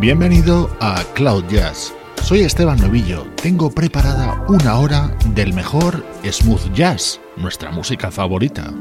[0.00, 1.92] Bienvenido a Cloud Jazz.
[2.22, 3.26] Soy Esteban Novillo.
[3.42, 8.72] Tengo preparada una hora del mejor smooth jazz, nuestra música favorita.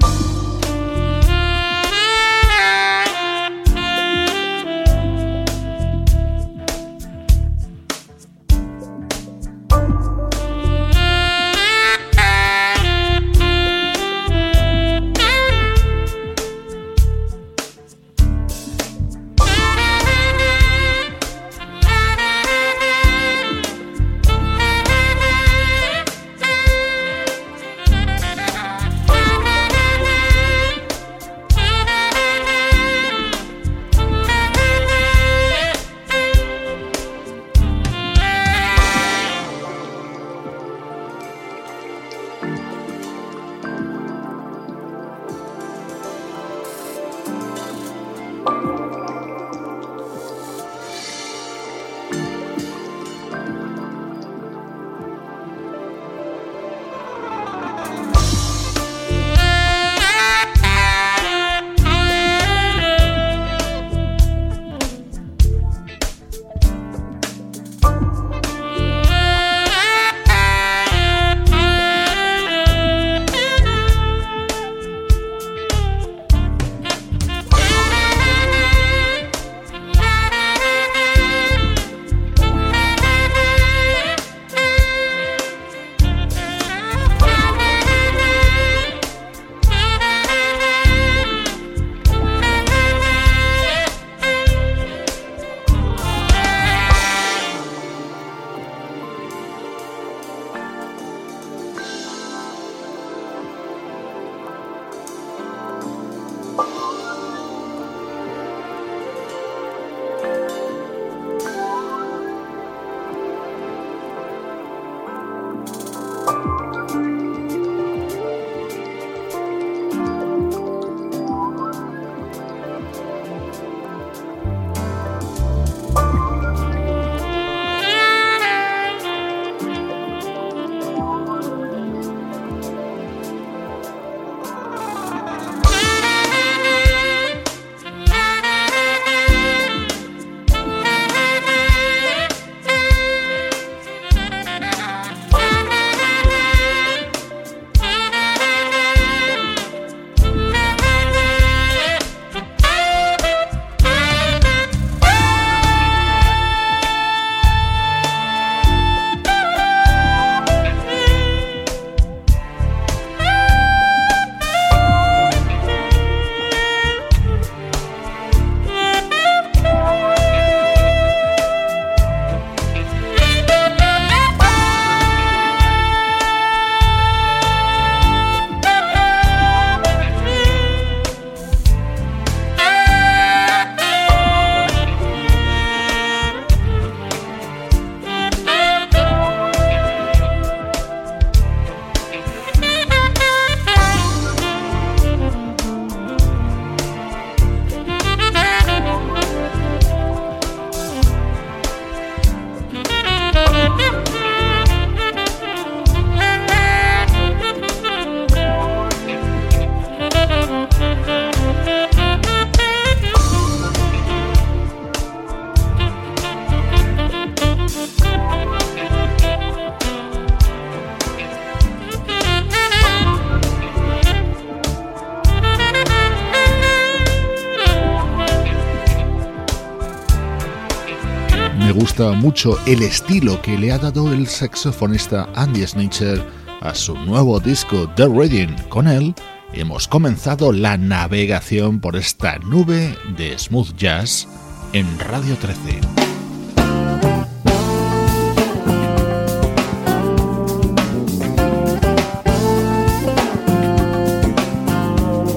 [231.98, 236.24] Mucho el estilo que le ha dado el saxofonista Andy Snitcher
[236.62, 238.54] a su nuevo disco The Reading.
[238.70, 239.16] Con él
[239.52, 244.28] hemos comenzado la navegación por esta nube de smooth jazz
[244.74, 245.80] en Radio 13.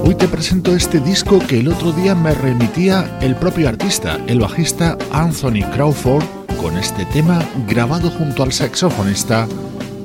[0.04, 4.40] Hoy te presento este disco que el otro día me remitía el propio artista, el
[4.40, 9.48] bajista Anthony Crawford, con este tema grabado junto al saxofonista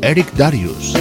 [0.02, 0.94] Eric Darius.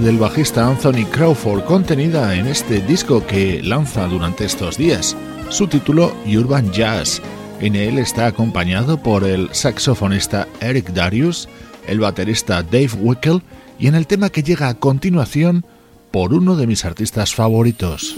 [0.00, 5.16] Del bajista Anthony Crawford contenida en este disco que lanza durante estos días.
[5.50, 7.22] Su título Urban Jazz.
[7.60, 11.48] En él está acompañado por el saxofonista Eric Darius,
[11.86, 13.42] el baterista Dave Wickel
[13.78, 15.64] y en el tema que llega a continuación
[16.10, 18.16] por uno de mis artistas favoritos.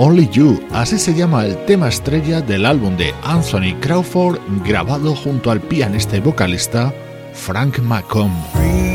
[0.00, 5.50] Only You, así se llama el tema estrella del álbum de Anthony Crawford grabado junto
[5.50, 6.94] al pianista y vocalista
[7.34, 8.87] Frank McComb.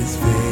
[0.00, 0.47] It's face.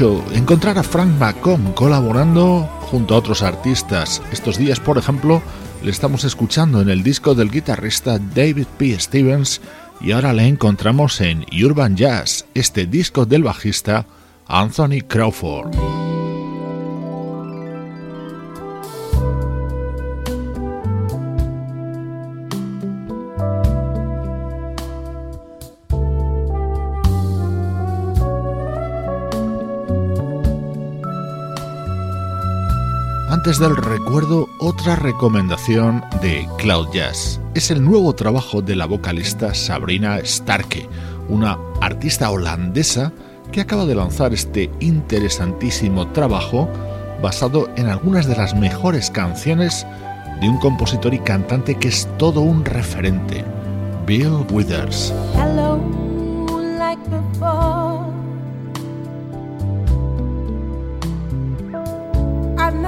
[0.00, 4.22] Encontrar a Frank McComb colaborando junto a otros artistas.
[4.32, 5.42] Estos días, por ejemplo,
[5.82, 8.98] le estamos escuchando en el disco del guitarrista David P.
[8.98, 9.60] Stevens
[10.00, 14.06] y ahora le encontramos en Urban Jazz, este disco del bajista
[14.46, 16.01] Anthony Crawford.
[33.44, 37.40] Antes del recuerdo, otra recomendación de Cloud Jazz.
[37.54, 40.88] Es el nuevo trabajo de la vocalista Sabrina Starke,
[41.28, 43.10] una artista holandesa
[43.50, 46.68] que acaba de lanzar este interesantísimo trabajo
[47.20, 49.84] basado en algunas de las mejores canciones
[50.40, 53.44] de un compositor y cantante que es todo un referente,
[54.06, 55.12] Bill Withers.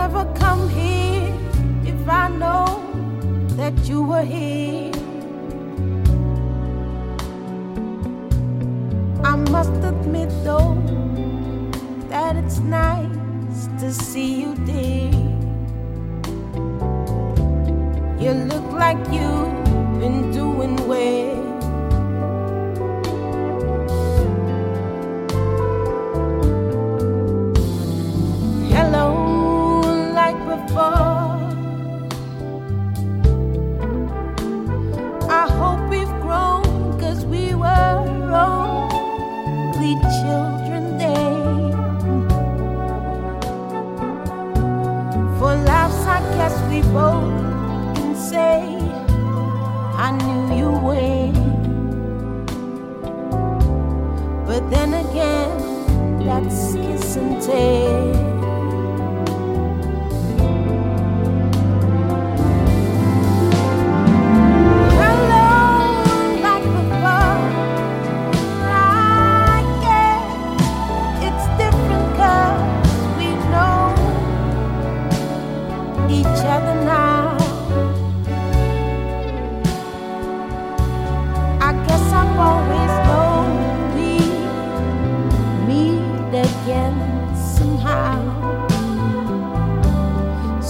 [0.04, 1.32] Never come here
[1.86, 2.66] if I know
[3.56, 4.92] that you were here.
[9.24, 10.74] I must admit, though,
[12.10, 15.10] that it's nice to see you, dear.
[18.22, 19.54] You look like you've
[20.02, 21.43] been doing well.
[46.98, 48.78] and say,
[49.96, 51.34] I knew you would.
[54.46, 58.03] But then again, that's kiss and take.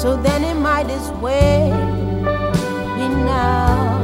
[0.05, 1.71] So then it might as well
[2.95, 4.04] be now.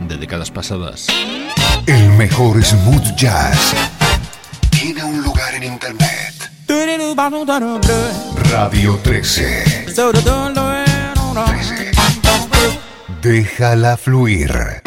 [0.00, 1.06] de décadas pasadas.
[1.86, 3.74] El mejor smooth jazz
[4.70, 6.34] tiene un lugar en internet.
[8.50, 9.84] Radio 13.
[9.86, 9.94] 13.
[13.22, 14.83] Déjala fluir.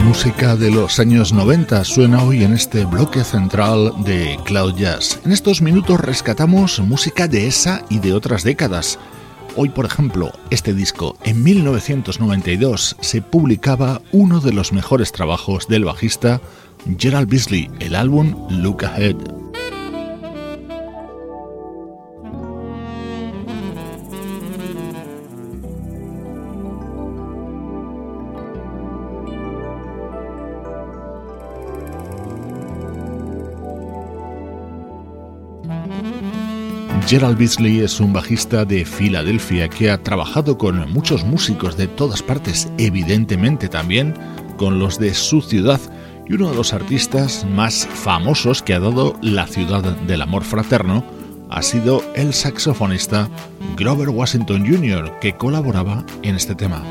[0.00, 5.20] Música de los años 90 suena hoy en este bloque central de Cloud Jazz.
[5.24, 8.98] En estos minutos rescatamos música de esa y de otras décadas.
[9.56, 15.84] Hoy, por ejemplo, este disco, en 1992, se publicaba uno de los mejores trabajos del
[15.84, 16.40] bajista
[16.98, 19.16] Gerald Beasley, el álbum Look Ahead.
[37.08, 42.22] Gerald Beasley es un bajista de Filadelfia que ha trabajado con muchos músicos de todas
[42.22, 44.12] partes, evidentemente también
[44.58, 45.80] con los de su ciudad,
[46.28, 51.02] y uno de los artistas más famosos que ha dado la ciudad del amor fraterno
[51.48, 53.30] ha sido el saxofonista
[53.78, 56.84] Grover Washington Jr., que colaboraba en este tema.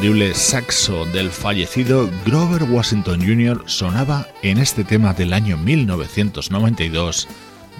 [0.00, 3.62] Inconfundible saxo del fallecido Grover Washington Jr.
[3.66, 7.28] sonaba en este tema del año 1992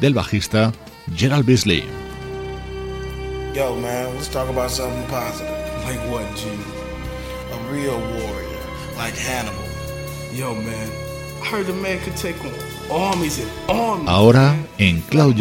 [0.03, 0.71] del bajista
[1.17, 1.83] Gerald Beasley.
[3.55, 5.49] Yo, man, let's talk about something positive.
[5.87, 6.51] Like what, G?
[7.55, 8.61] A real warrior,
[8.99, 9.65] like Hannibal.
[10.37, 11.10] Yo, man,
[14.07, 15.35] Ahora, en Cloud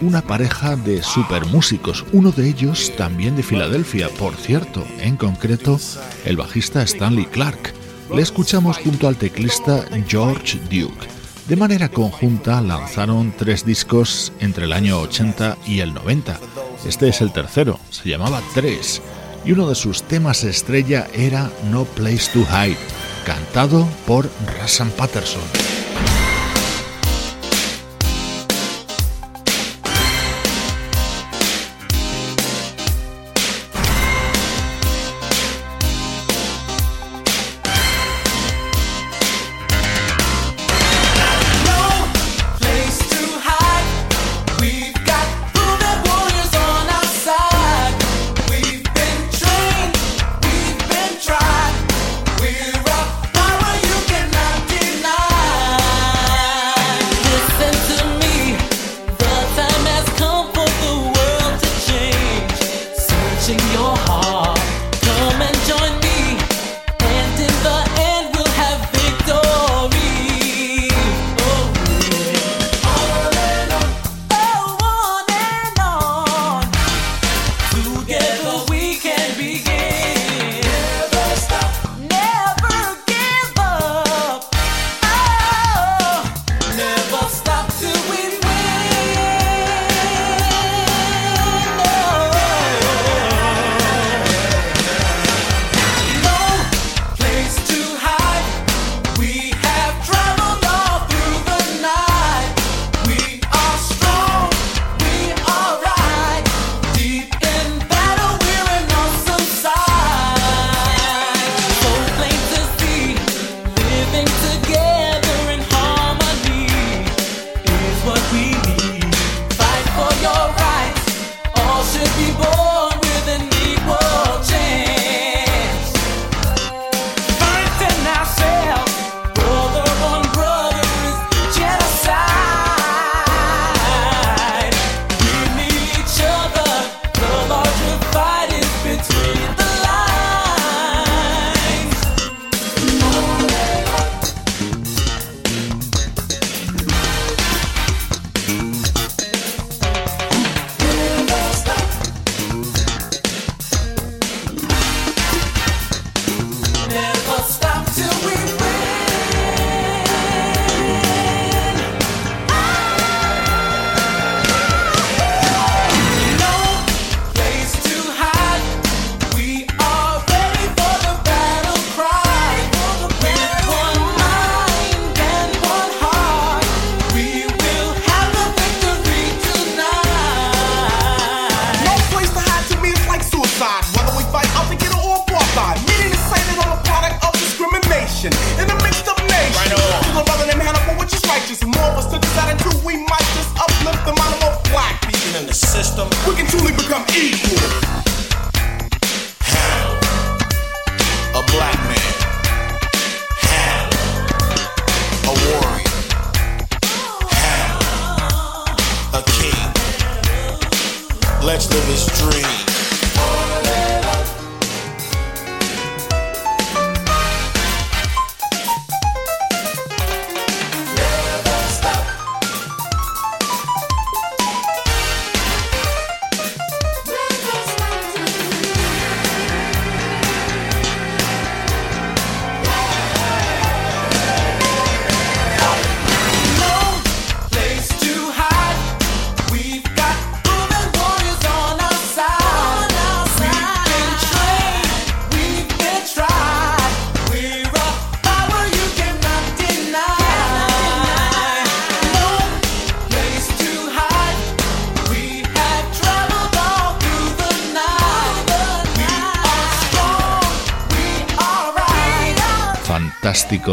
[0.00, 5.80] una pareja de supermúsicos, uno de ellos también de Filadelfia, por cierto, en concreto,
[6.24, 7.74] el bajista Stanley Clark.
[8.14, 11.08] Le escuchamos junto al teclista George Duke.
[11.48, 16.38] De manera conjunta lanzaron tres discos entre el año 80 y el 90.
[16.86, 19.02] Este es el tercero, se llamaba Tres,
[19.44, 22.76] y uno de sus temas estrella era No Place to Hide,
[23.24, 24.28] cantado por
[24.58, 25.77] Rassan Patterson.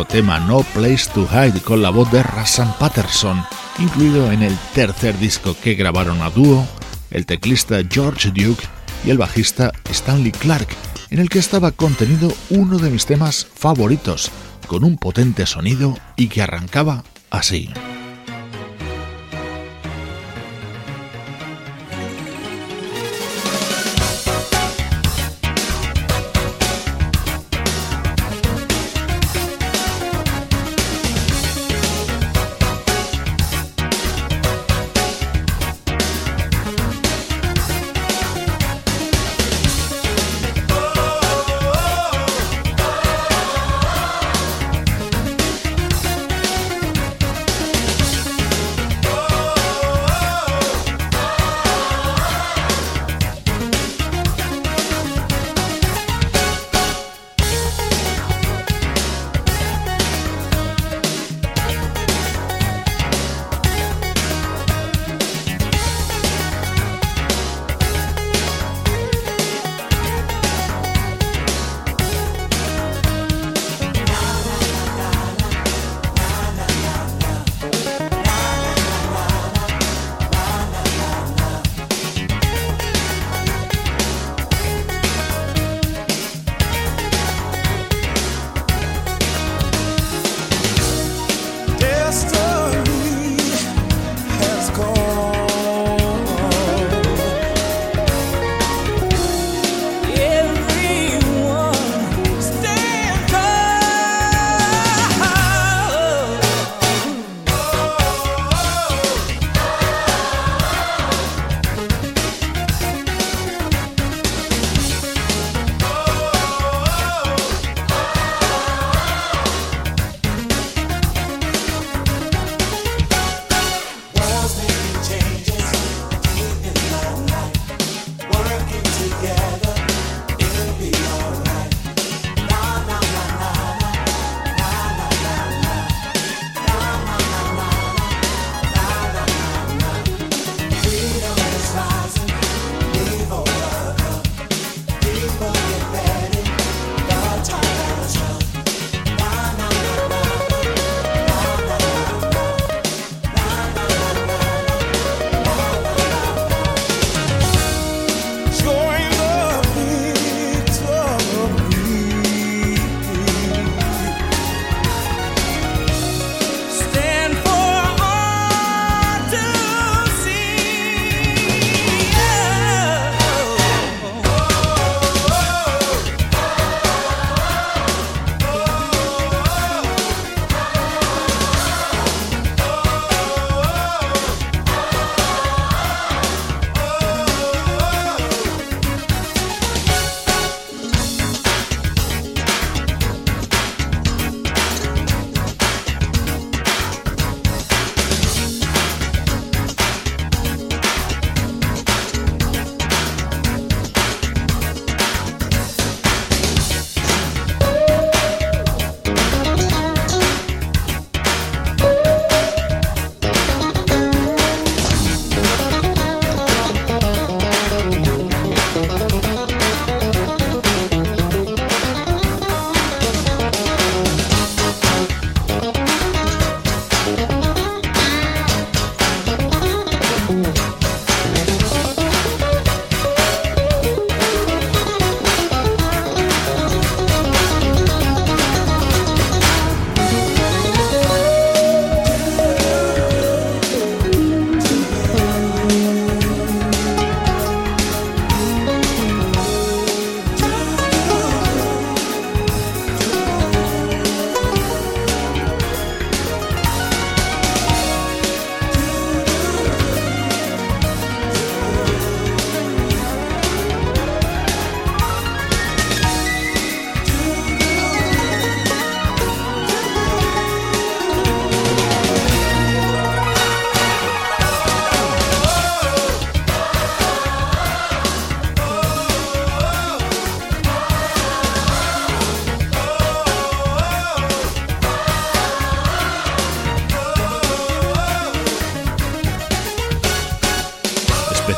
[0.04, 3.42] Tema No Place to Hide con la voz de Rassan Patterson,
[3.80, 6.68] incluido en el tercer disco que grabaron a dúo
[7.12, 8.66] el teclista George Duke
[9.06, 10.68] y el bajista Stanley Clark.
[11.12, 14.32] en el que estaba contenido uno de mis temas favoritos,
[14.68, 17.70] con un potente sonido y que arrancaba así.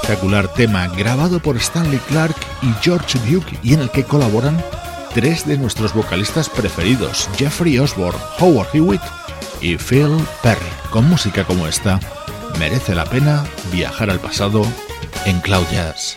[0.08, 4.64] espectacular tema grabado por Stanley Clark y George Duke y en el que colaboran
[5.14, 9.02] tres de nuestros vocalistas preferidos, Jeffrey Osborne, Howard Hewitt
[9.60, 10.66] y Phil Perry.
[10.92, 12.00] Con música como esta,
[12.58, 14.66] merece la pena viajar al pasado
[15.26, 16.16] en Cloud Jazz.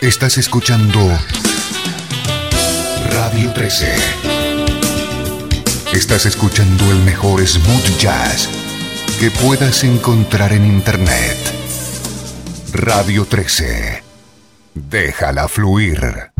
[0.00, 1.00] Estás escuchando
[3.10, 4.35] Radio 13.
[5.96, 8.50] Estás escuchando el mejor smooth jazz
[9.18, 11.38] que puedas encontrar en Internet.
[12.74, 14.02] Radio 13.
[14.74, 16.32] Déjala fluir.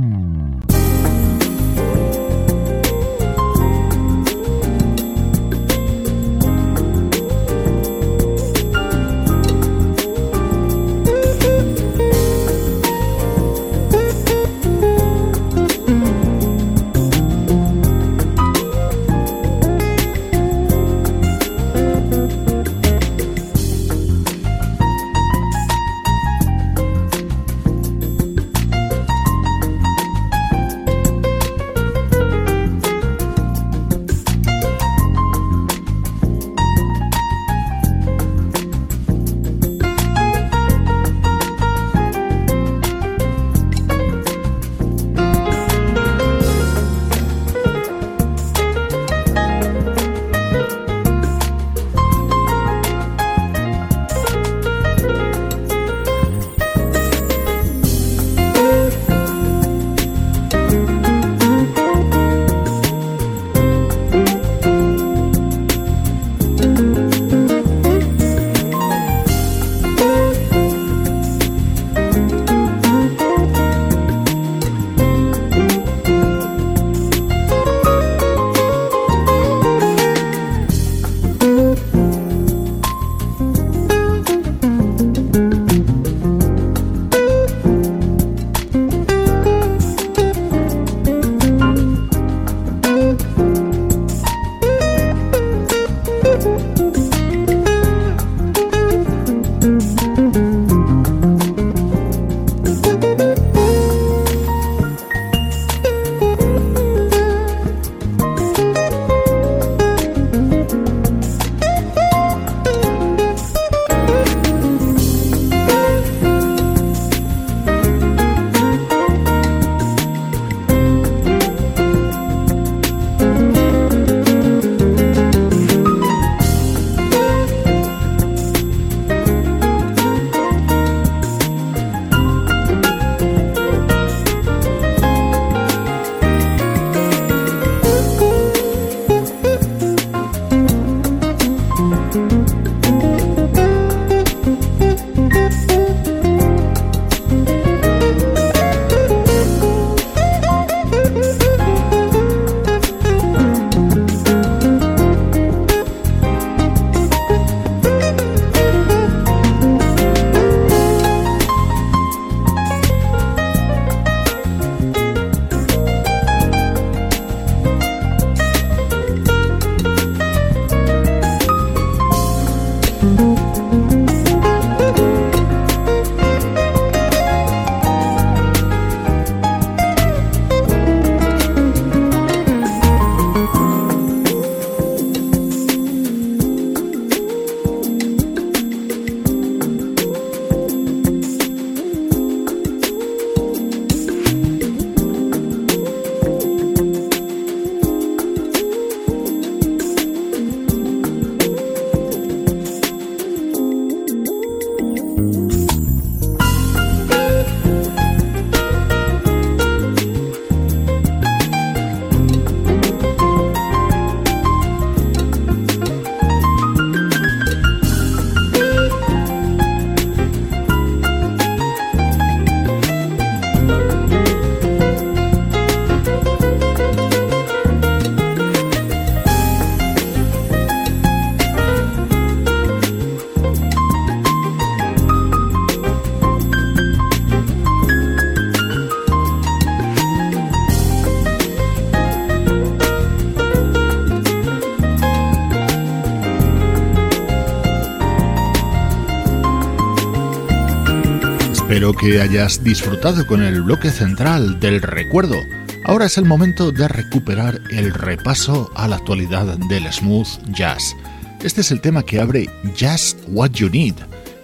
[251.87, 255.37] Espero que hayas disfrutado con el bloque central del recuerdo.
[255.85, 260.97] Ahora es el momento de recuperar el repaso a la actualidad del smooth jazz.
[261.45, 263.95] Este es el tema que abre Just What You Need,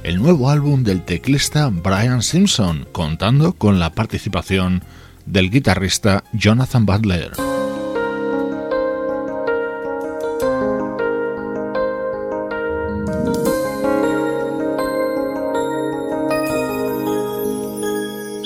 [0.05, 4.85] el nuevo álbum del teclista Brian Simpson, contando con la participación
[5.27, 7.42] del guitarrista Jonathan Butler.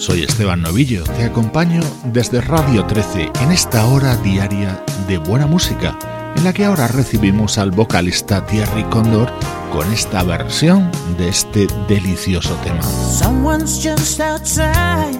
[0.06, 5.98] Soy Esteban Novillo, te acompaño desde Radio 13 en esta hora diaria de buena música,
[6.36, 9.28] en la que ahora recibimos al vocalista Thierry Condor
[9.72, 12.84] con esta versión de este delicioso tema.
[12.84, 15.18] Someone's just outside,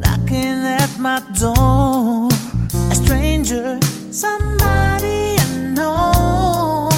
[0.00, 2.28] knocking at my door.
[2.90, 3.78] A stranger,
[4.10, 6.90] somebody unknown.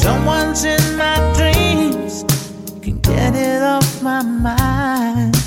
[0.00, 1.49] Someone's in my
[3.10, 5.39] get it off my mind.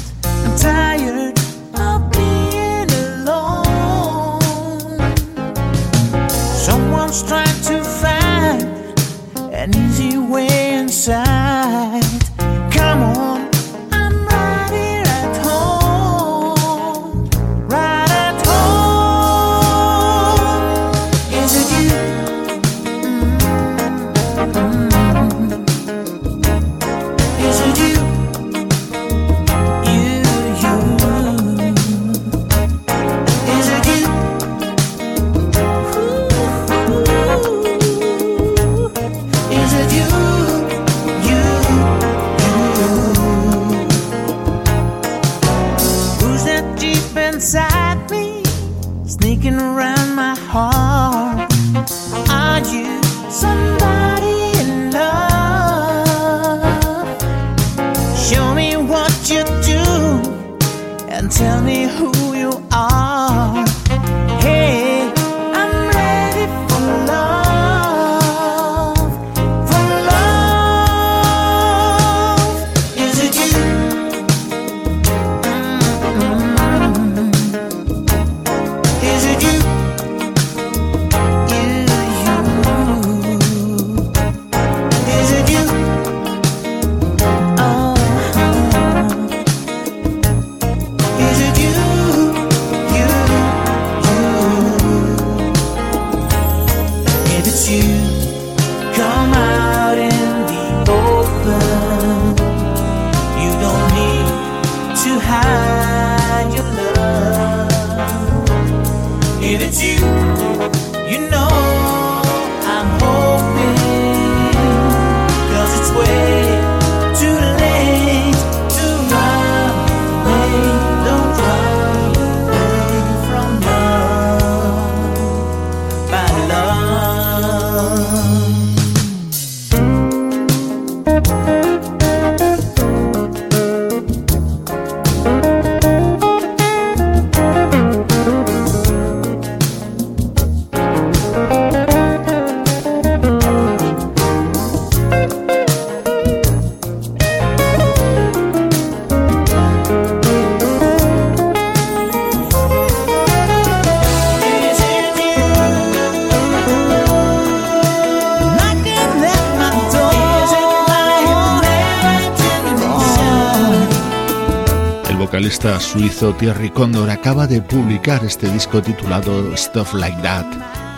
[165.94, 170.46] Suizo Thierry Condor acaba de publicar este disco titulado Stuff Like That,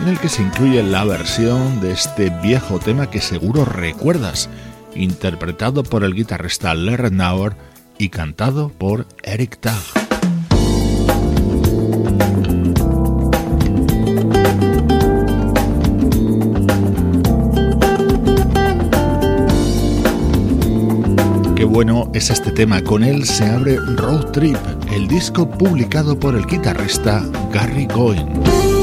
[0.00, 4.48] en el que se incluye la versión de este viejo tema que seguro recuerdas,
[4.94, 7.56] interpretado por el guitarrista Larry Nauer
[7.98, 9.95] y cantado por Eric Tag.
[22.16, 24.56] Es este tema, con él se abre Road Trip,
[24.90, 28.75] el disco publicado por el guitarrista Gary Goin.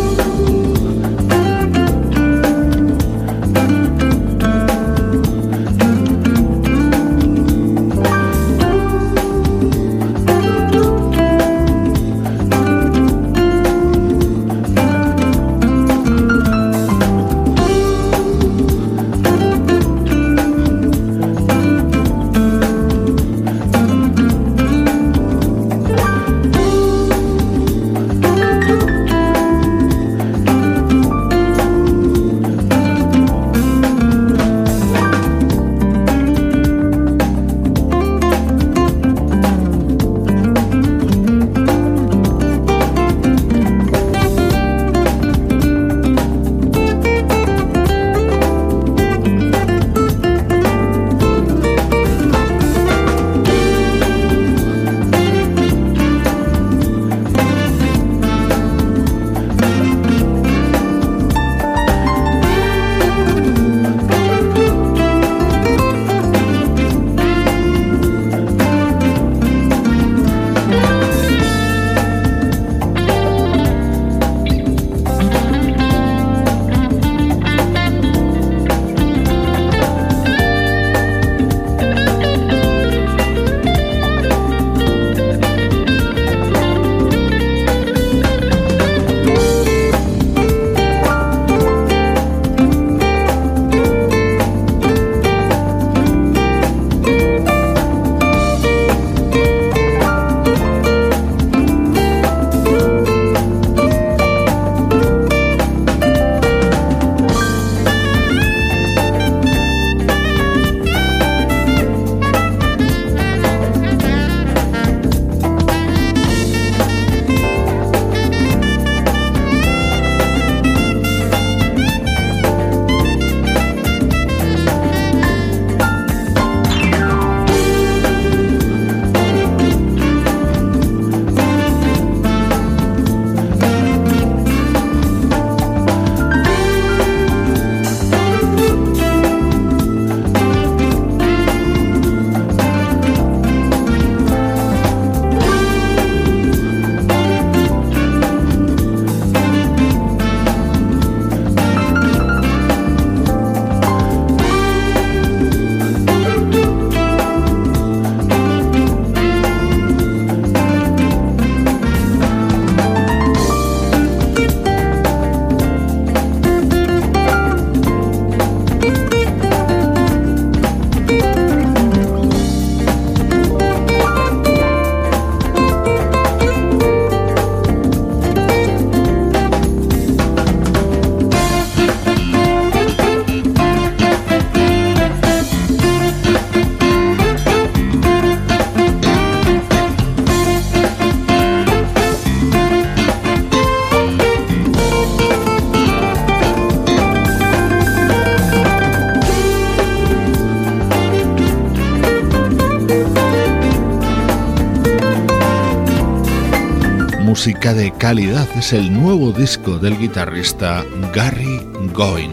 [207.74, 211.60] De calidad es el nuevo disco del guitarrista Gary
[211.94, 212.30] Goin.